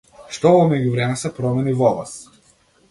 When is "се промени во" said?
1.25-1.95